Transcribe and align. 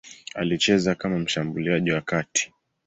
Alicheza 0.35 0.95
kama 0.95 1.19
mshambuliaji 1.19 1.91
wa 1.91 2.01
kati. 2.01 2.51